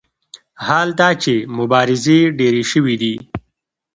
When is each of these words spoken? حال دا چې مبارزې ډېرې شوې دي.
حال 0.65 0.87
دا 0.99 1.09
چې 1.23 1.33
مبارزې 1.57 2.19
ډېرې 2.39 2.63
شوې 2.71 2.95
دي. 3.01 3.15